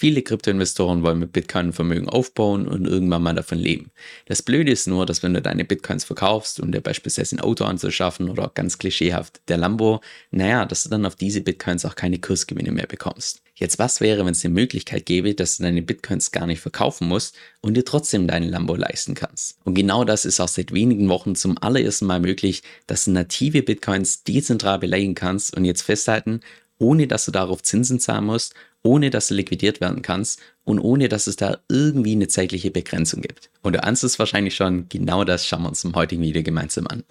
Viele 0.00 0.22
Kryptoinvestoren 0.22 1.02
wollen 1.02 1.18
mit 1.18 1.32
Bitcoin 1.32 1.72
Vermögen 1.72 2.08
aufbauen 2.08 2.68
und 2.68 2.86
irgendwann 2.86 3.20
mal 3.20 3.34
davon 3.34 3.58
leben. 3.58 3.90
Das 4.26 4.42
Blöde 4.42 4.70
ist 4.70 4.86
nur, 4.86 5.06
dass 5.06 5.24
wenn 5.24 5.34
du 5.34 5.42
deine 5.42 5.64
Bitcoins 5.64 6.04
verkaufst, 6.04 6.60
um 6.60 6.70
dir 6.70 6.80
beispielsweise 6.80 7.34
ein 7.34 7.40
Auto 7.40 7.64
anzuschaffen 7.64 8.30
oder 8.30 8.52
ganz 8.54 8.78
klischeehaft 8.78 9.40
der 9.48 9.56
Lambo, 9.56 10.00
naja, 10.30 10.66
dass 10.66 10.84
du 10.84 10.88
dann 10.88 11.04
auf 11.04 11.16
diese 11.16 11.40
Bitcoins 11.40 11.84
auch 11.84 11.96
keine 11.96 12.20
Kursgewinne 12.20 12.70
mehr 12.70 12.86
bekommst. 12.86 13.42
Jetzt 13.56 13.80
was 13.80 14.00
wäre, 14.00 14.24
wenn 14.24 14.30
es 14.30 14.44
eine 14.44 14.54
Möglichkeit 14.54 15.04
gäbe, 15.04 15.34
dass 15.34 15.56
du 15.56 15.64
deine 15.64 15.82
Bitcoins 15.82 16.30
gar 16.30 16.46
nicht 16.46 16.60
verkaufen 16.60 17.08
musst 17.08 17.34
und 17.60 17.76
dir 17.76 17.84
trotzdem 17.84 18.28
deinen 18.28 18.50
Lambo 18.50 18.76
leisten 18.76 19.16
kannst? 19.16 19.58
Und 19.64 19.74
genau 19.74 20.04
das 20.04 20.24
ist 20.24 20.38
auch 20.38 20.46
seit 20.46 20.72
wenigen 20.72 21.08
Wochen 21.08 21.34
zum 21.34 21.58
allerersten 21.60 22.06
Mal 22.06 22.20
möglich, 22.20 22.62
dass 22.86 23.06
du 23.06 23.10
native 23.10 23.64
Bitcoins 23.64 24.22
dezentral 24.22 24.78
beleihen 24.78 25.16
kannst 25.16 25.56
und 25.56 25.64
jetzt 25.64 25.82
festhalten, 25.82 26.38
ohne 26.78 27.08
dass 27.08 27.24
du 27.24 27.32
darauf 27.32 27.64
Zinsen 27.64 27.98
zahlen 27.98 28.26
musst 28.26 28.54
ohne 28.82 29.10
dass 29.10 29.28
du 29.28 29.34
liquidiert 29.34 29.80
werden 29.80 30.02
kannst 30.02 30.40
und 30.64 30.78
ohne 30.78 31.08
dass 31.08 31.26
es 31.26 31.36
da 31.36 31.58
irgendwie 31.68 32.12
eine 32.12 32.28
zeitliche 32.28 32.70
Begrenzung 32.70 33.22
gibt. 33.22 33.50
Und 33.62 33.74
du 33.74 33.82
ahnst 33.82 34.04
es 34.04 34.18
wahrscheinlich 34.18 34.54
schon, 34.54 34.88
genau 34.88 35.24
das 35.24 35.46
schauen 35.46 35.62
wir 35.62 35.68
uns 35.68 35.84
im 35.84 35.94
heutigen 35.94 36.22
Video 36.22 36.42
gemeinsam 36.42 36.86
an. 36.86 37.04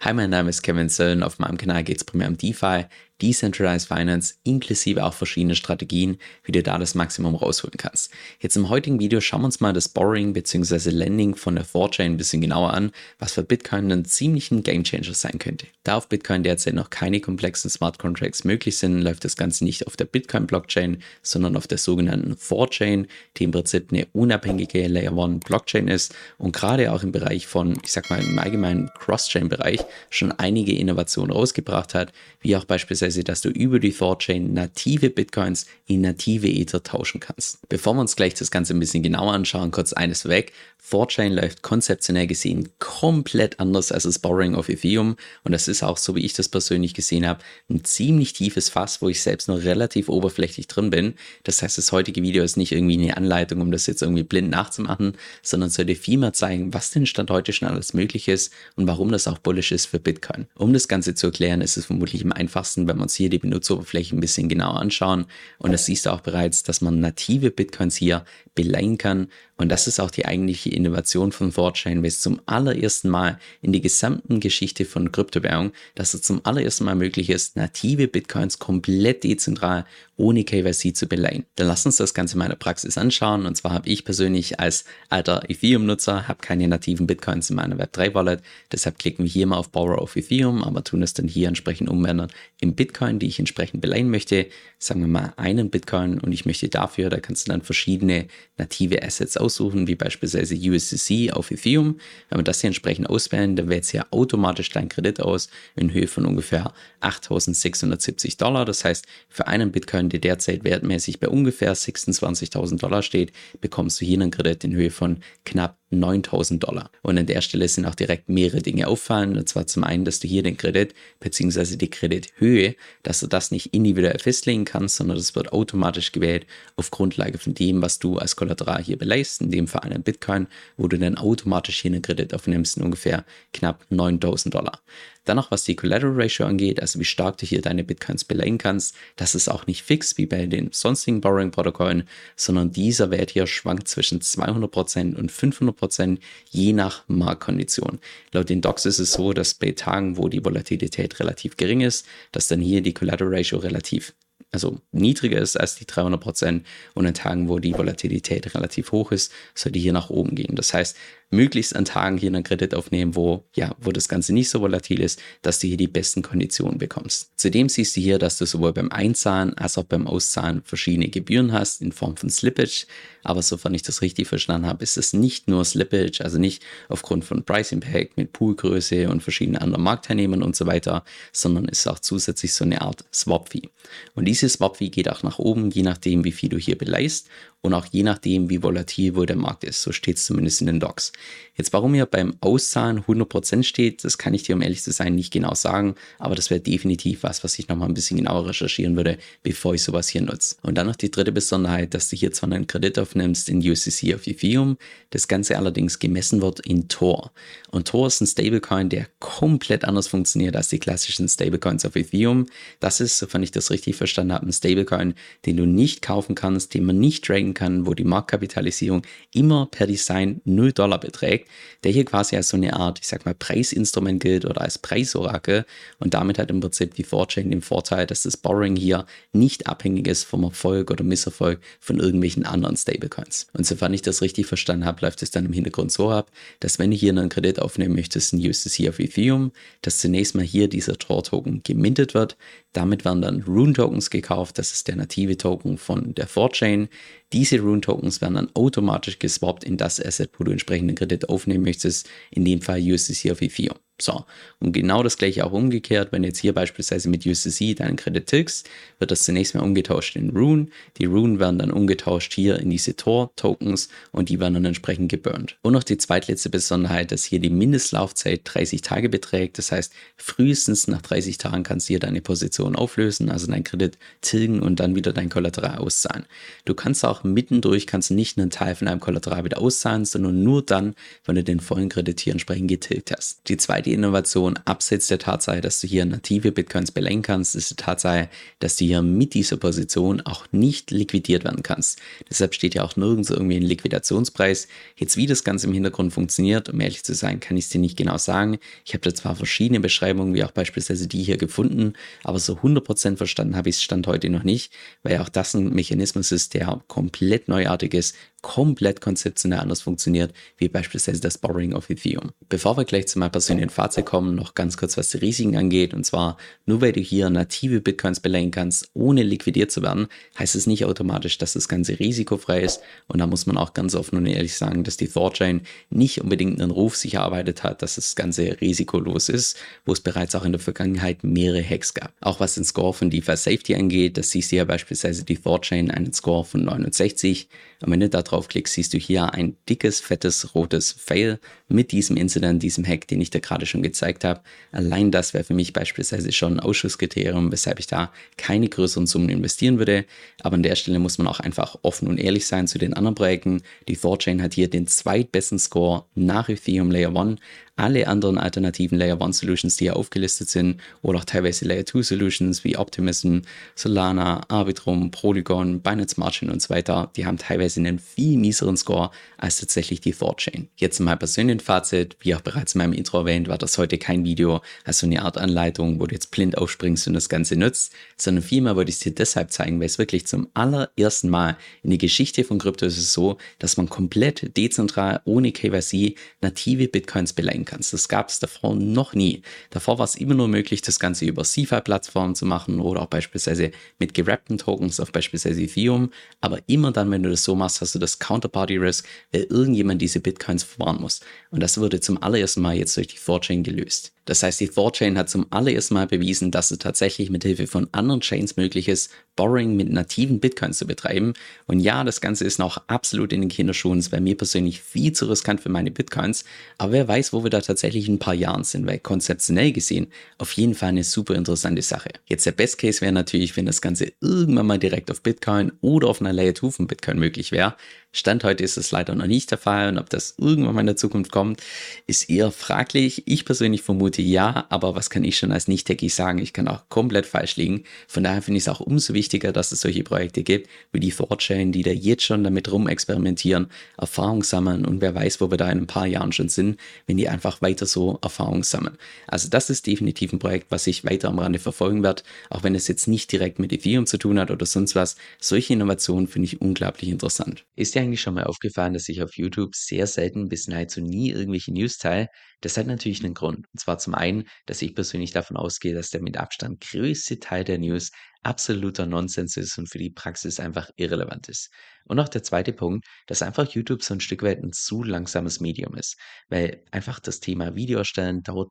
Hi, 0.00 0.12
mein 0.12 0.28
Name 0.28 0.50
ist 0.50 0.60
Kevin 0.62 0.90
Sölln. 0.90 1.22
Auf 1.22 1.38
meinem 1.38 1.56
Kanal 1.56 1.82
geht 1.82 1.96
es 1.96 2.04
primär 2.04 2.28
um 2.28 2.36
DeFi, 2.36 2.84
Decentralized 3.22 3.86
Finance 3.86 4.34
inklusive 4.42 5.04
auch 5.04 5.14
verschiedene 5.14 5.54
Strategien, 5.54 6.18
wie 6.42 6.52
du 6.52 6.62
da 6.62 6.78
das 6.78 6.94
Maximum 6.94 7.36
rausholen 7.36 7.76
kannst. 7.76 8.10
Jetzt 8.40 8.56
im 8.56 8.68
heutigen 8.68 8.98
Video 8.98 9.20
schauen 9.20 9.42
wir 9.42 9.46
uns 9.46 9.60
mal 9.60 9.72
das 9.72 9.88
Borrowing 9.88 10.32
bzw. 10.32 10.90
Lending 10.90 11.36
von 11.36 11.54
der 11.54 11.64
4chain 11.64 12.06
ein 12.06 12.16
bisschen 12.16 12.40
genauer 12.40 12.74
an, 12.74 12.90
was 13.18 13.32
für 13.32 13.44
Bitcoin 13.44 13.92
einen 13.92 14.04
ziemlichen 14.04 14.62
Gamechanger 14.64 15.14
sein 15.14 15.38
könnte. 15.38 15.66
Da 15.84 15.96
auf 15.96 16.08
Bitcoin 16.08 16.42
derzeit 16.42 16.74
noch 16.74 16.90
keine 16.90 17.20
komplexen 17.20 17.70
Smart 17.70 17.98
Contracts 17.98 18.42
möglich 18.42 18.78
sind, 18.78 19.00
läuft 19.00 19.24
das 19.24 19.36
Ganze 19.36 19.64
nicht 19.64 19.86
auf 19.86 19.96
der 19.96 20.06
Bitcoin-Blockchain, 20.06 20.98
sondern 21.22 21.56
auf 21.56 21.68
der 21.68 21.78
sogenannten 21.78 22.34
4chain, 22.34 23.06
die 23.36 23.44
im 23.44 23.52
Prinzip 23.52 23.92
eine 23.92 24.06
unabhängige 24.12 24.88
Layer 24.88 25.16
1 25.16 25.44
Blockchain 25.44 25.86
ist 25.86 26.14
und 26.36 26.54
gerade 26.54 26.92
auch 26.92 27.04
im 27.04 27.12
Bereich 27.12 27.46
von, 27.46 27.78
ich 27.84 27.92
sag 27.92 28.10
mal 28.10 28.20
im 28.20 28.38
allgemeinen 28.38 28.90
Cross-Chain-Bereich 28.98 29.80
schon 30.10 30.32
einige 30.32 30.76
Innovationen 30.76 31.30
rausgebracht 31.30 31.94
hat, 31.94 32.12
wie 32.40 32.56
auch 32.56 32.64
beispielsweise 32.64 33.03
beziehungsweise 33.04 33.24
dass 33.24 33.40
du 33.42 33.50
über 33.50 33.78
die 33.78 33.92
Thorchain 33.92 34.54
native 34.54 35.10
Bitcoins 35.10 35.66
in 35.86 36.00
native 36.00 36.48
Ether 36.48 36.82
tauschen 36.82 37.20
kannst. 37.20 37.58
Bevor 37.68 37.94
wir 37.94 38.00
uns 38.00 38.16
gleich 38.16 38.34
das 38.34 38.50
Ganze 38.50 38.74
ein 38.74 38.80
bisschen 38.80 39.02
genauer 39.02 39.32
anschauen, 39.32 39.70
kurz 39.70 39.92
eines 39.92 40.26
weg. 40.26 40.52
Thorchain 40.90 41.32
läuft 41.32 41.62
konzeptionell 41.62 42.26
gesehen 42.26 42.68
komplett 42.78 43.58
anders 43.58 43.90
als 43.90 44.02
das 44.02 44.18
Borrowing 44.18 44.54
of 44.54 44.68
Ethereum 44.68 45.16
und 45.42 45.52
das 45.52 45.66
ist 45.66 45.82
auch, 45.82 45.96
so 45.96 46.14
wie 46.14 46.24
ich 46.24 46.34
das 46.34 46.48
persönlich 46.48 46.92
gesehen 46.92 47.26
habe, 47.26 47.42
ein 47.70 47.84
ziemlich 47.84 48.34
tiefes 48.34 48.68
Fass, 48.68 49.00
wo 49.00 49.08
ich 49.08 49.22
selbst 49.22 49.48
noch 49.48 49.62
relativ 49.62 50.10
oberflächlich 50.10 50.66
drin 50.66 50.90
bin. 50.90 51.14
Das 51.44 51.62
heißt, 51.62 51.78
das 51.78 51.90
heutige 51.90 52.22
Video 52.22 52.44
ist 52.44 52.58
nicht 52.58 52.72
irgendwie 52.72 52.98
eine 52.98 53.16
Anleitung, 53.16 53.62
um 53.62 53.72
das 53.72 53.86
jetzt 53.86 54.02
irgendwie 54.02 54.24
blind 54.24 54.50
nachzumachen, 54.50 55.16
sondern 55.42 55.70
sollte 55.70 55.94
viel 55.94 56.18
mehr 56.18 56.34
zeigen, 56.34 56.74
was 56.74 56.90
denn 56.90 57.06
Stand 57.06 57.30
heute 57.30 57.54
schon 57.54 57.68
alles 57.68 57.94
möglich 57.94 58.28
ist 58.28 58.52
und 58.76 58.86
warum 58.86 59.10
das 59.10 59.26
auch 59.26 59.38
bullish 59.38 59.72
ist 59.72 59.86
für 59.86 59.98
Bitcoin. 59.98 60.46
Um 60.54 60.74
das 60.74 60.86
Ganze 60.86 61.14
zu 61.14 61.28
erklären, 61.28 61.62
ist 61.62 61.78
es 61.78 61.86
vermutlich 61.86 62.22
am 62.24 62.32
einfachsten, 62.32 62.86
wenn 62.94 63.00
wir 63.00 63.04
uns 63.04 63.14
hier 63.14 63.28
die 63.28 63.38
Benutzeroberfläche 63.38 64.14
ein 64.14 64.20
bisschen 64.20 64.48
genauer 64.48 64.80
anschauen 64.80 65.26
und 65.58 65.72
das 65.72 65.86
siehst 65.86 66.06
du 66.06 66.10
auch 66.10 66.20
bereits, 66.20 66.62
dass 66.62 66.80
man 66.80 67.00
native 67.00 67.50
Bitcoins 67.50 67.96
hier 67.96 68.24
beleihen 68.54 68.98
kann 68.98 69.28
und 69.56 69.68
das 69.68 69.86
ist 69.86 70.00
auch 70.00 70.10
die 70.10 70.26
eigentliche 70.26 70.70
Innovation 70.70 71.30
von 71.30 71.52
Thorchain, 71.52 72.02
weil 72.02 72.08
es 72.08 72.20
zum 72.20 72.40
allerersten 72.46 73.08
Mal 73.08 73.38
in 73.62 73.72
die 73.72 73.80
gesamten 73.80 74.40
Geschichte 74.40 74.84
von 74.84 75.12
Kryptowährung, 75.12 75.70
dass 75.94 76.12
es 76.12 76.22
zum 76.22 76.40
allerersten 76.44 76.84
Mal 76.84 76.96
möglich 76.96 77.30
ist, 77.30 77.54
native 77.54 78.08
Bitcoins 78.08 78.58
komplett 78.58 79.22
dezentral 79.22 79.84
ohne 80.16 80.44
KYC 80.44 80.94
zu 80.94 81.06
beleihen. 81.06 81.44
Dann 81.54 81.68
lass 81.68 81.86
uns 81.86 81.96
das 81.96 82.14
Ganze 82.14 82.36
mal 82.36 82.46
in 82.46 82.50
der 82.50 82.56
Praxis 82.56 82.98
anschauen. 82.98 83.46
Und 83.46 83.56
zwar 83.56 83.72
habe 83.72 83.88
ich 83.88 84.04
persönlich 84.04 84.58
als 84.58 84.84
alter 85.08 85.48
Ethereum-Nutzer, 85.48 86.24
keine 86.40 86.66
nativen 86.66 87.06
Bitcoins 87.06 87.50
in 87.50 87.56
meiner 87.56 87.76
Web3-Wallet. 87.76 88.42
Deshalb 88.72 88.98
klicken 88.98 89.24
wir 89.24 89.30
hier 89.30 89.46
mal 89.46 89.56
auf 89.56 89.70
Borrow 89.70 89.98
of 90.00 90.16
Ethereum, 90.16 90.64
aber 90.64 90.82
tun 90.82 91.02
es 91.02 91.14
dann 91.14 91.28
hier 91.28 91.48
entsprechend 91.48 91.88
umwenden 91.88 92.28
in 92.60 92.74
Bitcoin, 92.74 92.83
die 92.92 93.26
ich 93.26 93.38
entsprechend 93.38 93.80
beleihen 93.80 94.10
möchte. 94.10 94.46
Sagen 94.78 95.00
wir 95.00 95.08
mal 95.08 95.32
einen 95.36 95.70
Bitcoin 95.70 96.20
und 96.20 96.32
ich 96.32 96.44
möchte 96.44 96.68
dafür, 96.68 97.10
da 97.10 97.18
kannst 97.18 97.46
du 97.46 97.52
dann 97.52 97.62
verschiedene 97.62 98.26
native 98.58 99.02
Assets 99.02 99.36
aussuchen, 99.36 99.86
wie 99.86 99.94
beispielsweise 99.94 100.54
USDC 100.54 101.32
auf 101.32 101.50
Ethereum. 101.50 101.98
Wenn 102.28 102.38
wir 102.38 102.44
das 102.44 102.60
hier 102.60 102.68
entsprechend 102.68 103.08
auswählen, 103.08 103.56
dann 103.56 103.68
wählt 103.68 103.84
es 103.84 103.90
hier 103.90 104.06
automatisch 104.10 104.70
dein 104.70 104.88
Kredit 104.88 105.20
aus 105.20 105.48
in 105.76 105.92
Höhe 105.92 106.06
von 106.06 106.26
ungefähr 106.26 106.72
8.670 107.00 108.38
Dollar. 108.38 108.64
Das 108.64 108.84
heißt, 108.84 109.06
für 109.28 109.46
einen 109.46 109.72
Bitcoin, 109.72 110.08
der 110.08 110.20
derzeit 110.20 110.64
wertmäßig 110.64 111.20
bei 111.20 111.28
ungefähr 111.28 111.74
26.000 111.74 112.78
Dollar 112.78 113.02
steht, 113.02 113.32
bekommst 113.60 114.00
du 114.00 114.04
hier 114.04 114.20
einen 114.20 114.30
Kredit 114.30 114.64
in 114.64 114.74
Höhe 114.74 114.90
von 114.90 115.18
knapp 115.44 115.78
9000 115.94 116.62
Dollar. 116.62 116.90
Und 117.02 117.18
an 117.18 117.26
der 117.26 117.40
Stelle 117.40 117.66
sind 117.68 117.86
auch 117.86 117.94
direkt 117.94 118.28
mehrere 118.28 118.62
Dinge 118.62 118.86
auffallen. 118.86 119.36
Und 119.36 119.48
zwar 119.48 119.66
zum 119.66 119.84
einen, 119.84 120.04
dass 120.04 120.20
du 120.20 120.28
hier 120.28 120.42
den 120.42 120.56
Kredit 120.56 120.94
bzw. 121.20 121.76
die 121.76 121.90
Kredithöhe, 121.90 122.76
dass 123.02 123.20
du 123.20 123.26
das 123.26 123.50
nicht 123.50 123.74
individuell 123.74 124.18
festlegen 124.18 124.64
kannst, 124.64 124.96
sondern 124.96 125.16
das 125.16 125.34
wird 125.34 125.52
automatisch 125.52 126.12
gewählt 126.12 126.46
auf 126.76 126.90
Grundlage 126.90 127.38
von 127.38 127.54
dem, 127.54 127.82
was 127.82 127.98
du 127.98 128.18
als 128.18 128.36
Kollateral 128.36 128.82
hier 128.82 128.98
beleihst, 128.98 129.40
in 129.40 129.50
dem 129.50 129.66
Fall 129.66 129.82
einen 129.82 130.02
Bitcoin, 130.02 130.46
wo 130.76 130.88
du 130.88 130.98
dann 130.98 131.16
automatisch 131.16 131.82
hier 131.82 131.90
einen 131.90 132.02
Kredit 132.02 132.34
aufnimmst 132.34 132.78
ungefähr 132.84 133.24
knapp 133.52 133.84
9000 133.90 134.54
Dollar. 134.54 134.80
Dann 135.24 135.36
noch 135.36 135.50
was 135.50 135.64
die 135.64 135.76
Collateral 135.76 136.20
Ratio 136.20 136.46
angeht, 136.46 136.80
also 136.80 137.00
wie 137.00 137.04
stark 137.04 137.38
du 137.38 137.46
hier 137.46 137.62
deine 137.62 137.84
Bitcoins 137.84 138.24
beleihen 138.24 138.58
kannst, 138.58 138.94
das 139.16 139.34
ist 139.34 139.48
auch 139.48 139.66
nicht 139.66 139.82
fix 139.82 140.18
wie 140.18 140.26
bei 140.26 140.46
den 140.46 140.70
sonstigen 140.72 141.20
Borrowing-Protokollen, 141.20 142.04
sondern 142.36 142.70
dieser 142.70 143.10
Wert 143.10 143.30
hier 143.30 143.46
schwankt 143.46 143.88
zwischen 143.88 144.20
200% 144.20 145.16
und 145.16 145.32
500% 145.32 146.18
je 146.50 146.72
nach 146.72 147.04
Marktkondition. 147.08 147.98
Laut 148.32 148.48
den 148.48 148.60
Docs 148.60 148.86
ist 148.86 148.98
es 148.98 149.12
so, 149.12 149.32
dass 149.32 149.54
bei 149.54 149.72
Tagen, 149.72 150.16
wo 150.16 150.28
die 150.28 150.44
Volatilität 150.44 151.20
relativ 151.20 151.56
gering 151.56 151.80
ist, 151.80 152.06
dass 152.32 152.48
dann 152.48 152.60
hier 152.60 152.82
die 152.82 152.94
Collateral 152.94 153.34
Ratio 153.34 153.58
relativ 153.58 154.14
also 154.54 154.80
niedriger 154.92 155.40
ist 155.40 155.56
als 155.58 155.74
die 155.74 155.84
300 155.84 156.20
Prozent 156.20 156.66
und 156.94 157.06
an 157.06 157.14
Tagen, 157.14 157.48
wo 157.48 157.58
die 157.58 157.74
Volatilität 157.74 158.54
relativ 158.54 158.92
hoch 158.92 159.10
ist, 159.10 159.32
soll 159.54 159.72
die 159.72 159.80
hier 159.80 159.92
nach 159.92 160.10
oben 160.10 160.36
gehen. 160.36 160.54
Das 160.54 160.72
heißt, 160.72 160.96
möglichst 161.30 161.76
an 161.76 161.84
Tagen 161.84 162.16
hier 162.16 162.28
einen 162.28 162.44
Kredit 162.44 162.74
aufnehmen, 162.74 163.14
wo, 163.14 163.44
ja, 163.54 163.74
wo 163.80 163.90
das 163.92 164.08
Ganze 164.08 164.32
nicht 164.32 164.48
so 164.48 164.60
volatil 164.60 165.00
ist, 165.00 165.20
dass 165.42 165.58
du 165.58 165.66
hier 165.66 165.76
die 165.76 165.88
besten 165.88 166.22
Konditionen 166.22 166.78
bekommst. 166.78 167.30
Zudem 167.36 167.68
siehst 167.68 167.96
du 167.96 168.00
hier, 168.00 168.18
dass 168.18 168.38
du 168.38 168.46
sowohl 168.46 168.72
beim 168.72 168.90
Einzahlen 168.90 169.54
als 169.54 169.76
auch 169.76 169.84
beim 169.84 170.06
Auszahlen 170.06 170.62
verschiedene 170.64 171.08
Gebühren 171.08 171.52
hast 171.52 171.82
in 171.82 171.92
Form 171.92 172.16
von 172.16 172.30
Slippage. 172.30 172.86
Aber 173.22 173.42
sofern 173.42 173.74
ich 173.74 173.82
das 173.82 174.02
richtig 174.02 174.28
verstanden 174.28 174.66
habe, 174.66 174.82
ist 174.82 174.96
es 174.96 175.12
nicht 175.12 175.48
nur 175.48 175.64
Slippage, 175.64 176.22
also 176.22 176.38
nicht 176.38 176.62
aufgrund 176.88 177.24
von 177.24 177.42
Price 177.42 177.72
Impact 177.72 178.16
mit 178.16 178.32
Poolgröße 178.32 179.08
und 179.08 179.22
verschiedenen 179.22 179.60
anderen 179.60 179.82
Marktteilnehmern 179.82 180.42
und 180.42 180.54
so 180.54 180.66
weiter, 180.66 181.04
sondern 181.32 181.64
ist 181.64 181.88
auch 181.88 181.98
zusätzlich 181.98 182.52
so 182.52 182.64
eine 182.64 182.82
Art 182.82 183.04
Swap-Fee. 183.12 183.70
Und 184.14 184.26
diese 184.26 184.43
Swap-Fee 184.48 184.90
geht 184.90 185.08
auch 185.08 185.22
nach 185.22 185.38
oben, 185.38 185.70
je 185.70 185.82
nachdem, 185.82 186.24
wie 186.24 186.32
viel 186.32 186.48
du 186.48 186.58
hier 186.58 186.76
beleihst 186.76 187.28
und 187.64 187.72
auch 187.72 187.86
je 187.86 188.02
nachdem, 188.02 188.50
wie 188.50 188.62
volatil 188.62 189.14
wohl 189.14 189.24
der 189.24 189.36
Markt 189.36 189.64
ist. 189.64 189.80
So 189.80 189.90
steht 189.90 190.18
es 190.18 190.26
zumindest 190.26 190.60
in 190.60 190.66
den 190.66 190.80
Docs. 190.80 191.12
Jetzt, 191.56 191.72
warum 191.72 191.94
hier 191.94 192.04
beim 192.04 192.34
Auszahlen 192.40 193.00
100% 193.00 193.62
steht, 193.62 194.04
das 194.04 194.18
kann 194.18 194.34
ich 194.34 194.42
dir, 194.42 194.54
um 194.54 194.60
ehrlich 194.60 194.82
zu 194.82 194.92
sein, 194.92 195.14
nicht 195.14 195.32
genau 195.32 195.54
sagen, 195.54 195.94
aber 196.18 196.34
das 196.34 196.50
wäre 196.50 196.60
definitiv 196.60 197.22
was, 197.22 197.42
was 197.42 197.58
ich 197.58 197.68
nochmal 197.68 197.88
ein 197.88 197.94
bisschen 197.94 198.18
genauer 198.18 198.48
recherchieren 198.48 198.96
würde, 198.96 199.16
bevor 199.42 199.74
ich 199.74 199.82
sowas 199.82 200.08
hier 200.08 200.20
nutze. 200.20 200.56
Und 200.60 200.74
dann 200.74 200.86
noch 200.86 200.96
die 200.96 201.10
dritte 201.10 201.32
Besonderheit, 201.32 201.94
dass 201.94 202.10
du 202.10 202.16
hier 202.16 202.32
zwar 202.32 202.52
einen 202.52 202.66
Kredit 202.66 202.98
aufnimmst 202.98 203.48
in 203.48 203.66
USDC 203.66 204.14
auf 204.14 204.26
Ethereum, 204.26 204.76
das 205.08 205.26
Ganze 205.26 205.56
allerdings 205.56 205.98
gemessen 205.98 206.42
wird 206.42 206.60
in 206.60 206.88
Tor. 206.88 207.32
Und 207.70 207.88
Tor 207.88 208.08
ist 208.08 208.20
ein 208.20 208.26
Stablecoin, 208.26 208.90
der 208.90 209.06
komplett 209.20 209.86
anders 209.86 210.08
funktioniert 210.08 210.54
als 210.54 210.68
die 210.68 210.80
klassischen 210.80 211.28
Stablecoins 211.28 211.86
auf 211.86 211.96
Ethereum. 211.96 212.44
Das 212.80 213.00
ist, 213.00 213.18
sofern 213.18 213.42
ich 213.42 213.52
das 213.52 213.70
richtig 213.70 213.96
verstanden 213.96 214.34
habe, 214.34 214.46
ein 214.46 214.52
Stablecoin, 214.52 215.14
den 215.46 215.56
du 215.56 215.64
nicht 215.64 216.02
kaufen 216.02 216.34
kannst, 216.34 216.74
den 216.74 216.84
man 216.84 216.98
nicht 216.98 217.24
traden 217.54 217.64
kann, 217.64 217.86
wo 217.86 217.94
die 217.94 218.04
Marktkapitalisierung 218.04 219.02
immer 219.32 219.66
per 219.66 219.86
Design 219.86 220.40
0 220.44 220.72
Dollar 220.72 220.98
beträgt, 220.98 221.48
der 221.82 221.92
hier 221.92 222.04
quasi 222.04 222.36
als 222.36 222.48
so 222.48 222.56
eine 222.56 222.74
Art, 222.74 222.98
ich 223.00 223.08
sag 223.08 223.24
mal, 223.24 223.34
Preisinstrument 223.34 224.22
gilt 224.22 224.44
oder 224.44 224.60
als 224.60 224.78
Preisorakel 224.78 225.64
und 225.98 226.14
damit 226.14 226.38
hat 226.38 226.50
im 226.50 226.60
Prinzip 226.60 226.94
die 226.94 227.04
4chain 227.04 227.50
den 227.50 227.62
Vorteil, 227.62 228.06
dass 228.06 228.22
das 228.22 228.36
Borrowing 228.36 228.76
hier 228.76 229.06
nicht 229.32 229.66
abhängig 229.66 230.08
ist 230.08 230.24
vom 230.24 230.44
Erfolg 230.44 230.90
oder 230.90 231.04
Misserfolg 231.04 231.60
von 231.80 232.00
irgendwelchen 232.00 232.44
anderen 232.44 232.76
Stablecoins. 232.76 233.48
Und 233.52 233.66
sofern 233.66 233.94
ich 233.94 234.02
das 234.02 234.22
richtig 234.22 234.46
verstanden 234.46 234.84
habe, 234.84 235.00
läuft 235.02 235.22
es 235.22 235.30
dann 235.30 235.46
im 235.46 235.52
Hintergrund 235.52 235.92
so 235.92 236.10
ab, 236.10 236.30
dass 236.60 236.78
wenn 236.78 236.90
du 236.90 236.96
hier 236.96 237.12
einen 237.12 237.28
Kredit 237.28 237.60
aufnehmen 237.60 237.94
möchtest, 237.94 238.32
ein 238.32 238.46
USDC 238.46 238.88
auf 238.88 238.98
Ethereum, 238.98 239.52
dass 239.82 239.98
zunächst 239.98 240.34
mal 240.34 240.44
hier 240.44 240.68
dieser 240.68 240.98
Tor-Token 240.98 241.62
gemintet 241.62 242.14
wird, 242.14 242.36
damit 242.72 243.04
werden 243.04 243.22
dann 243.22 243.42
Rune-Tokens 243.42 244.10
gekauft, 244.10 244.58
das 244.58 244.72
ist 244.72 244.88
der 244.88 244.96
native 244.96 245.36
Token 245.36 245.78
von 245.78 246.14
der 246.14 246.28
4chain. 246.28 246.88
Diese 247.34 247.58
Rune-Tokens 247.58 248.20
werden 248.20 248.34
dann 248.34 248.50
automatisch 248.54 249.18
geswappt 249.18 249.64
in 249.64 249.76
das 249.76 250.00
Asset, 250.00 250.30
wo 250.38 250.44
du 250.44 250.52
entsprechenden 250.52 250.94
Kredit 250.94 251.28
aufnehmen 251.28 251.64
möchtest, 251.64 252.08
in 252.30 252.44
dem 252.44 252.62
Fall 252.62 252.80
USDC 252.80 253.32
auf 253.32 253.42
Ethereum. 253.42 253.76
So, 254.00 254.24
und 254.58 254.72
genau 254.72 255.04
das 255.04 255.18
gleiche 255.18 255.46
auch 255.46 255.52
umgekehrt, 255.52 256.10
wenn 256.10 256.24
jetzt 256.24 256.40
hier 256.40 256.52
beispielsweise 256.52 257.08
mit 257.08 257.24
USDC 257.24 257.76
deinen 257.76 257.94
Kredit 257.94 258.26
tilgst, 258.26 258.68
wird 258.98 259.12
das 259.12 259.22
zunächst 259.22 259.54
mal 259.54 259.62
umgetauscht 259.62 260.16
in 260.16 260.30
Rune. 260.30 260.66
Die 260.98 261.04
Rune 261.04 261.38
werden 261.38 261.60
dann 261.60 261.70
umgetauscht 261.70 262.32
hier 262.32 262.58
in 262.58 262.70
diese 262.70 262.96
Tor-Tokens 262.96 263.88
und 264.10 264.30
die 264.30 264.40
werden 264.40 264.54
dann 264.54 264.64
entsprechend 264.64 265.12
geburnt. 265.12 265.58
Und 265.62 265.74
noch 265.74 265.84
die 265.84 265.96
zweitletzte 265.96 266.50
Besonderheit, 266.50 267.12
dass 267.12 267.22
hier 267.22 267.38
die 267.38 267.50
Mindestlaufzeit 267.50 268.40
30 268.42 268.82
Tage 268.82 269.08
beträgt. 269.08 269.58
Das 269.58 269.70
heißt, 269.70 269.92
frühestens 270.16 270.88
nach 270.88 271.02
30 271.02 271.38
Tagen 271.38 271.62
kannst 271.62 271.88
du 271.88 271.92
hier 271.92 272.00
deine 272.00 272.20
Position 272.20 272.74
auflösen, 272.74 273.30
also 273.30 273.46
deinen 273.46 273.62
Kredit 273.62 273.96
tilgen 274.22 274.60
und 274.60 274.80
dann 274.80 274.96
wieder 274.96 275.12
dein 275.12 275.28
Kollateral 275.28 275.78
auszahlen. 275.78 276.26
Du 276.64 276.74
kannst 276.74 277.04
auch 277.04 277.22
mittendurch, 277.22 277.86
kannst 277.86 278.10
nicht 278.10 278.38
einen 278.38 278.50
Teil 278.50 278.74
von 278.74 278.86
deinem 278.86 279.00
Kollateral 279.00 279.44
wieder 279.44 279.60
auszahlen, 279.60 280.04
sondern 280.04 280.42
nur 280.42 280.62
dann, 280.62 280.96
wenn 281.24 281.36
du 281.36 281.44
den 281.44 281.60
vollen 281.60 281.90
Kredit 281.90 282.18
hier 282.18 282.32
entsprechend 282.32 282.68
getilgt 282.68 283.12
hast. 283.16 283.48
Die 283.48 283.56
zweite 283.56 283.83
die 283.86 283.92
Innovation, 283.92 284.58
abseits 284.64 285.08
der 285.08 285.18
Tatsache, 285.18 285.60
dass 285.60 285.80
du 285.80 285.86
hier 285.86 286.04
native 286.04 286.52
Bitcoins 286.52 286.92
belenken 286.92 287.22
kannst, 287.22 287.54
ist 287.54 287.70
die 287.70 287.76
Tatsache, 287.76 288.28
dass 288.58 288.76
du 288.76 288.84
hier 288.84 289.02
mit 289.02 289.34
dieser 289.34 289.56
Position 289.56 290.20
auch 290.22 290.46
nicht 290.52 290.90
liquidiert 290.90 291.44
werden 291.44 291.62
kannst. 291.62 292.00
Deshalb 292.28 292.54
steht 292.54 292.74
ja 292.74 292.82
auch 292.82 292.96
nirgends 292.96 293.30
irgendwie 293.30 293.56
ein 293.56 293.62
Liquidationspreis. 293.62 294.68
Jetzt, 294.96 295.16
wie 295.16 295.26
das 295.26 295.44
Ganze 295.44 295.66
im 295.66 295.72
Hintergrund 295.72 296.12
funktioniert, 296.12 296.68
um 296.68 296.80
ehrlich 296.80 297.04
zu 297.04 297.14
sein, 297.14 297.40
kann 297.40 297.56
ich 297.56 297.64
es 297.64 297.70
dir 297.70 297.80
nicht 297.80 297.96
genau 297.96 298.18
sagen. 298.18 298.58
Ich 298.84 298.94
habe 298.94 299.02
da 299.02 299.14
zwar 299.14 299.36
verschiedene 299.36 299.80
Beschreibungen, 299.80 300.34
wie 300.34 300.44
auch 300.44 300.52
beispielsweise 300.52 301.08
die 301.08 301.22
hier 301.22 301.36
gefunden, 301.36 301.94
aber 302.22 302.38
so 302.38 302.54
100% 302.54 303.16
verstanden 303.16 303.56
habe 303.56 303.68
ich 303.68 303.76
es 303.76 303.82
Stand 303.82 304.06
heute 304.06 304.30
noch 304.30 304.44
nicht, 304.44 304.72
weil 305.02 305.18
auch 305.18 305.28
das 305.28 305.54
ein 305.54 305.74
Mechanismus 305.74 306.32
ist, 306.32 306.54
der 306.54 306.82
komplett 306.88 307.48
neuartig 307.48 307.94
ist, 307.94 308.16
komplett 308.44 309.00
konzeptionell 309.00 309.58
anders 309.58 309.80
funktioniert, 309.80 310.34
wie 310.58 310.68
beispielsweise 310.68 311.18
das 311.18 311.38
Borrowing 311.38 311.72
of 311.72 311.88
Ethereum. 311.88 312.32
Bevor 312.50 312.76
wir 312.76 312.84
gleich 312.84 313.08
zu 313.08 313.18
meinem 313.18 313.32
persönlichen 313.32 313.70
Fazit 313.70 314.04
kommen, 314.04 314.34
noch 314.34 314.54
ganz 314.54 314.76
kurz, 314.76 314.98
was 314.98 315.08
die 315.08 315.16
Risiken 315.16 315.56
angeht. 315.56 315.94
Und 315.94 316.04
zwar, 316.04 316.36
nur 316.66 316.82
weil 316.82 316.92
du 316.92 317.00
hier 317.00 317.30
native 317.30 317.80
Bitcoins 317.80 318.20
beleihen 318.20 318.50
kannst, 318.50 318.90
ohne 318.92 319.22
liquidiert 319.22 319.70
zu 319.70 319.80
werden, 319.80 320.08
heißt 320.38 320.56
es 320.56 320.66
nicht 320.66 320.84
automatisch, 320.84 321.38
dass 321.38 321.54
das 321.54 321.68
Ganze 321.68 321.98
risikofrei 321.98 322.60
ist. 322.60 322.82
Und 323.08 323.18
da 323.18 323.26
muss 323.26 323.46
man 323.46 323.56
auch 323.56 323.72
ganz 323.72 323.94
offen 323.94 324.18
und 324.18 324.26
ehrlich 324.26 324.54
sagen, 324.56 324.84
dass 324.84 324.98
die 324.98 325.08
Thorchain 325.08 325.62
nicht 325.88 326.20
unbedingt 326.20 326.60
einen 326.60 326.70
Ruf 326.70 326.96
sich 326.96 327.14
erarbeitet 327.14 327.62
hat, 327.62 327.80
dass 327.80 327.94
das 327.94 328.14
Ganze 328.14 328.60
risikolos 328.60 329.30
ist, 329.30 329.56
wo 329.86 329.92
es 329.94 330.02
bereits 330.02 330.34
auch 330.34 330.44
in 330.44 330.52
der 330.52 330.60
Vergangenheit 330.60 331.24
mehrere 331.24 331.66
Hacks 331.66 331.94
gab. 331.94 332.12
Auch 332.20 332.40
was 332.40 332.56
den 332.56 332.64
Score 332.64 332.92
von 332.92 333.08
DeFi 333.08 333.38
Safety 333.38 333.74
angeht, 333.74 334.18
das 334.18 334.28
siehst 334.28 334.52
du 334.52 334.56
ja 334.56 334.66
beispielsweise 334.66 335.24
die 335.24 335.38
Thorchain 335.38 335.90
einen 335.90 336.12
Score 336.12 336.44
von 336.44 336.62
69. 336.62 337.48
Und 337.84 337.92
wenn 337.92 338.00
du 338.00 338.08
da 338.08 338.22
draufklickst, 338.22 338.72
siehst 338.72 338.94
du 338.94 338.98
hier 338.98 339.34
ein 339.34 339.56
dickes, 339.68 340.00
fettes, 340.00 340.54
rotes 340.54 340.92
Fail 340.92 341.38
mit 341.68 341.92
diesem 341.92 342.16
Incident, 342.16 342.62
diesem 342.62 342.84
Hack, 342.84 343.06
den 343.08 343.20
ich 343.20 343.28
dir 343.28 343.40
gerade 343.40 343.66
schon 343.66 343.82
gezeigt 343.82 344.24
habe. 344.24 344.40
Allein 344.72 345.10
das 345.10 345.34
wäre 345.34 345.44
für 345.44 345.52
mich 345.52 345.74
beispielsweise 345.74 346.32
schon 346.32 346.54
ein 346.54 346.60
Ausschusskriterium, 346.60 347.52
weshalb 347.52 347.78
ich 347.80 347.86
da 347.86 348.10
keine 348.38 348.68
größeren 348.68 349.06
Summen 349.06 349.28
investieren 349.28 349.78
würde. 349.78 350.06
Aber 350.40 350.54
an 350.54 350.62
der 350.62 350.76
Stelle 350.76 350.98
muss 350.98 351.18
man 351.18 351.26
auch 351.26 351.40
einfach 351.40 351.76
offen 351.82 352.08
und 352.08 352.18
ehrlich 352.18 352.46
sein 352.46 352.66
zu 352.66 352.78
den 352.78 352.94
anderen 352.94 353.14
Projekten. 353.14 353.62
Die 353.86 353.96
Thorchain 353.96 354.42
hat 354.42 354.54
hier 354.54 354.68
den 354.68 354.86
zweitbesten 354.86 355.58
Score 355.58 356.06
nach 356.14 356.48
Ethereum 356.48 356.90
Layer 356.90 357.14
1 357.14 357.38
alle 357.76 358.06
anderen 358.06 358.38
alternativen 358.38 358.98
Layer 358.98 359.20
1 359.20 359.38
Solutions, 359.38 359.76
die 359.76 359.86
hier 359.86 359.96
aufgelistet 359.96 360.48
sind, 360.48 360.80
oder 361.02 361.18
auch 361.18 361.24
teilweise 361.24 361.64
Layer 361.64 361.84
2 361.84 362.02
Solutions 362.02 362.62
wie 362.62 362.76
Optimism, 362.76 363.40
Solana, 363.74 364.42
Arbitrum, 364.48 365.10
Polygon, 365.10 365.80
Binance 365.80 366.18
Margin 366.18 366.50
und 366.50 366.62
so 366.62 366.70
weiter, 366.70 367.10
die 367.16 367.26
haben 367.26 367.38
teilweise 367.38 367.73
einen 367.80 367.98
viel 367.98 368.38
mieseren 368.38 368.76
Score 368.76 369.10
als 369.38 369.58
tatsächlich 369.58 370.00
die 370.00 370.12
Thorchain. 370.12 370.68
Jetzt 370.76 371.00
mein 371.00 371.18
persönlichen 371.18 371.60
Fazit, 371.60 372.16
wie 372.20 372.34
auch 372.34 372.40
bereits 372.40 372.74
in 372.74 372.78
meinem 372.78 372.92
Intro 372.92 373.18
erwähnt, 373.18 373.48
war 373.48 373.58
das 373.58 373.78
heute 373.78 373.98
kein 373.98 374.24
Video, 374.24 374.60
also 374.84 375.06
eine 375.06 375.22
Art 375.22 375.38
Anleitung, 375.38 376.00
wo 376.00 376.06
du 376.06 376.14
jetzt 376.14 376.30
blind 376.30 376.58
aufspringst 376.58 377.06
und 377.06 377.14
das 377.14 377.28
Ganze 377.28 377.56
nutzt, 377.56 377.92
sondern 378.16 378.42
vielmehr 378.42 378.76
wollte 378.76 378.90
ich 378.90 378.96
es 378.96 379.02
dir 379.02 379.14
deshalb 379.14 379.50
zeigen, 379.50 379.78
weil 379.80 379.86
es 379.86 379.98
wirklich 379.98 380.26
zum 380.26 380.48
allerersten 380.54 381.28
Mal 381.28 381.56
in 381.82 381.90
der 381.90 381.98
Geschichte 381.98 382.44
von 382.44 382.58
Krypto 382.58 382.86
ist 382.86 382.98
es 382.98 383.12
so, 383.12 383.38
dass 383.58 383.76
man 383.76 383.88
komplett 383.88 384.56
dezentral 384.56 385.20
ohne 385.24 385.52
KYC 385.52 386.16
native 386.40 386.88
Bitcoins 386.88 387.32
beleihen 387.32 387.64
kannst. 387.64 387.92
Das 387.92 388.08
gab 388.08 388.28
es 388.28 388.38
davor 388.38 388.74
noch 388.74 389.14
nie. 389.14 389.42
Davor 389.70 389.98
war 389.98 390.04
es 390.04 390.16
immer 390.16 390.34
nur 390.34 390.48
möglich, 390.48 390.82
das 390.82 390.98
Ganze 390.98 391.24
über 391.24 391.44
CeFi-Plattformen 391.44 392.34
zu 392.34 392.46
machen 392.46 392.80
oder 392.80 393.02
auch 393.02 393.06
beispielsweise 393.06 393.70
mit 393.98 394.14
gerappten 394.14 394.58
Tokens 394.58 395.00
auf 395.00 395.12
beispielsweise 395.12 395.62
Ethereum. 395.62 396.10
Aber 396.40 396.58
immer 396.66 396.92
dann, 396.92 397.10
wenn 397.10 397.22
du 397.22 397.30
das 397.30 397.44
so 397.44 397.53
machst, 397.54 397.80
hast 397.80 397.94
du 397.94 397.98
das 397.98 398.18
Counterparty-Risk, 398.18 399.06
weil 399.32 399.42
irgendjemand 399.44 400.00
diese 400.02 400.20
Bitcoins 400.20 400.62
verwahren 400.62 401.00
muss. 401.00 401.20
Und 401.50 401.62
das 401.62 401.78
wurde 401.78 402.00
zum 402.00 402.22
allerersten 402.22 402.62
Mal 402.62 402.76
jetzt 402.76 402.96
durch 402.96 403.08
die 403.08 403.18
Thorchain 403.18 403.62
gelöst. 403.62 404.12
Das 404.24 404.42
heißt, 404.42 404.60
die 404.60 404.68
Thorchain 404.68 405.18
hat 405.18 405.28
zum 405.28 405.46
allerersten 405.50 405.94
Mal 405.94 406.06
bewiesen, 406.06 406.50
dass 406.50 406.70
es 406.70 406.78
tatsächlich 406.78 407.30
mit 407.30 407.42
Hilfe 407.42 407.66
von 407.66 407.88
anderen 407.92 408.20
Chains 408.20 408.56
möglich 408.56 408.88
ist, 408.88 409.10
Borrowing 409.36 409.76
mit 409.76 409.90
nativen 409.90 410.40
Bitcoins 410.40 410.78
zu 410.78 410.86
betreiben. 410.86 411.34
Und 411.66 411.80
ja, 411.80 412.04
das 412.04 412.20
Ganze 412.20 412.44
ist 412.44 412.58
noch 412.58 412.82
absolut 412.86 413.32
in 413.32 413.40
den 413.40 413.50
Kinderschuhen. 413.50 413.98
Es 413.98 414.12
wäre 414.12 414.22
mir 414.22 414.36
persönlich 414.36 414.80
viel 414.80 415.12
zu 415.12 415.26
riskant 415.26 415.60
für 415.60 415.68
meine 415.68 415.90
Bitcoins. 415.90 416.44
Aber 416.78 416.92
wer 416.92 417.08
weiß, 417.08 417.32
wo 417.32 417.42
wir 417.42 417.50
da 417.50 417.60
tatsächlich 417.60 418.08
in 418.08 418.14
ein 418.14 418.18
paar 418.18 418.34
Jahren 418.34 418.64
sind, 418.64 418.86
weil 418.86 418.98
konzeptionell 418.98 419.72
gesehen 419.72 420.06
auf 420.38 420.52
jeden 420.52 420.74
Fall 420.74 420.90
eine 420.90 421.04
super 421.04 421.34
interessante 421.34 421.82
Sache. 421.82 422.10
Jetzt 422.26 422.46
der 422.46 422.52
Best 422.52 422.78
Case 422.78 423.00
wäre 423.00 423.12
natürlich, 423.12 423.56
wenn 423.56 423.66
das 423.66 423.80
Ganze 423.80 424.12
irgendwann 424.20 424.66
mal 424.66 424.78
direkt 424.78 425.10
auf 425.10 425.20
Bitcoin 425.20 425.72
oder 425.80 426.08
auf 426.08 426.20
einer 426.20 426.32
Layer 426.32 426.54
2 426.54 426.70
von 426.70 426.86
Bitcoin 426.86 427.18
möglich 427.18 427.52
wäre. 427.52 427.74
Stand 428.16 428.44
heute 428.44 428.62
ist 428.62 428.76
es 428.76 428.92
leider 428.92 429.12
noch 429.16 429.26
nicht 429.26 429.50
der 429.50 429.58
Fall 429.58 429.88
und 429.88 429.98
ob 429.98 430.08
das 430.08 430.36
irgendwann 430.38 430.76
mal 430.76 430.82
in 430.82 430.86
der 430.86 430.96
Zukunft 430.96 431.32
kommt, 431.32 431.60
ist 432.06 432.30
eher 432.30 432.52
fraglich. 432.52 433.24
Ich 433.26 433.44
persönlich 433.44 433.82
vermute 433.82 434.22
ja, 434.22 434.66
aber 434.68 434.94
was 434.94 435.10
kann 435.10 435.24
ich 435.24 435.36
schon 435.36 435.50
als 435.50 435.66
Nicht-Techie 435.66 436.08
sagen? 436.08 436.38
Ich 436.38 436.52
kann 436.52 436.68
auch 436.68 436.88
komplett 436.88 437.26
falsch 437.26 437.56
liegen. 437.56 437.82
Von 438.06 438.22
daher 438.22 438.40
finde 438.40 438.58
ich 438.58 438.64
es 438.64 438.68
auch 438.68 438.78
umso 438.78 439.14
wichtiger, 439.14 439.50
dass 439.50 439.72
es 439.72 439.80
solche 439.80 440.04
Projekte 440.04 440.44
gibt, 440.44 440.70
wie 440.92 441.00
die 441.00 441.10
Thorchain, 441.10 441.72
die 441.72 441.82
da 441.82 441.90
jetzt 441.90 442.22
schon 442.22 442.44
damit 442.44 442.70
rumexperimentieren, 442.70 443.66
Erfahrung 443.98 444.44
sammeln 444.44 444.86
und 444.86 445.00
wer 445.00 445.12
weiß, 445.16 445.40
wo 445.40 445.50
wir 445.50 445.58
da 445.58 445.68
in 445.72 445.78
ein 445.78 445.86
paar 445.88 446.06
Jahren 446.06 446.30
schon 446.30 446.48
sind, 446.48 446.78
wenn 447.08 447.16
die 447.16 447.28
einfach 447.28 447.62
weiter 447.62 447.84
so 447.84 448.20
Erfahrung 448.22 448.62
sammeln. 448.62 448.96
Also 449.26 449.48
das 449.48 449.70
ist 449.70 449.88
definitiv 449.88 450.32
ein 450.32 450.38
Projekt, 450.38 450.66
was 450.70 450.86
ich 450.86 451.04
weiter 451.04 451.30
am 451.30 451.40
Rande 451.40 451.58
verfolgen 451.58 452.04
werde, 452.04 452.22
auch 452.48 452.62
wenn 452.62 452.76
es 452.76 452.86
jetzt 452.86 453.08
nicht 453.08 453.32
direkt 453.32 453.58
mit 453.58 453.72
Ethereum 453.72 454.06
zu 454.06 454.18
tun 454.18 454.38
hat 454.38 454.52
oder 454.52 454.66
sonst 454.66 454.94
was. 454.94 455.16
Solche 455.40 455.72
Innovationen 455.72 456.28
finde 456.28 456.46
ich 456.46 456.60
unglaublich 456.60 457.10
interessant. 457.10 457.64
Ist 457.74 457.96
ja 457.96 458.03
eigentlich 458.04 458.20
schon 458.20 458.34
mal 458.34 458.44
aufgefallen, 458.44 458.94
dass 458.94 459.08
ich 459.08 459.22
auf 459.22 459.36
YouTube 459.36 459.74
sehr 459.74 460.06
selten 460.06 460.48
bis 460.48 460.68
nahezu 460.68 461.00
nie 461.00 461.30
irgendwelche 461.30 461.72
News 461.72 461.98
teile? 461.98 462.28
Das 462.60 462.76
hat 462.76 462.86
natürlich 462.86 463.24
einen 463.24 463.34
Grund. 463.34 463.66
Und 463.72 463.80
zwar 463.80 463.98
zum 463.98 464.14
einen, 464.14 464.44
dass 464.66 464.82
ich 464.82 464.94
persönlich 464.94 465.32
davon 465.32 465.56
ausgehe, 465.56 465.94
dass 465.94 466.10
der 466.10 466.22
mit 466.22 466.36
Abstand 466.36 466.80
größte 466.80 467.38
Teil 467.40 467.64
der 467.64 467.78
News 467.78 468.10
absoluter 468.42 469.06
Nonsens 469.06 469.56
ist 469.56 469.78
und 469.78 469.88
für 469.88 469.98
die 469.98 470.10
Praxis 470.10 470.60
einfach 470.60 470.90
irrelevant 470.96 471.48
ist. 471.48 471.70
Und 472.04 472.20
auch 472.20 472.28
der 472.28 472.42
zweite 472.42 472.72
Punkt, 472.72 473.06
dass 473.26 473.42
einfach 473.42 473.68
YouTube 473.70 474.02
so 474.02 474.14
ein 474.14 474.20
Stück 474.20 474.42
weit 474.42 474.62
ein 474.62 474.72
zu 474.72 475.02
langsames 475.02 475.60
Medium 475.60 475.94
ist, 475.94 476.16
weil 476.48 476.84
einfach 476.90 477.20
das 477.20 477.40
Thema 477.40 477.74
Video 477.74 477.98
erstellen 477.98 478.42
dauert 478.42 478.70